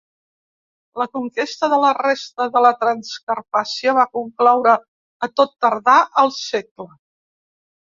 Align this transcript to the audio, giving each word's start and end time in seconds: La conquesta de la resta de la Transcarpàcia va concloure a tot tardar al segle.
La 1.01 1.05
conquesta 1.17 1.69
de 1.73 1.77
la 1.83 1.91
resta 1.97 2.47
de 2.55 2.63
la 2.67 2.71
Transcarpàcia 2.79 3.95
va 3.99 4.07
concloure 4.21 4.75
a 5.29 5.31
tot 5.43 5.55
tardar 5.69 6.01
al 6.25 6.37
segle. 6.41 6.91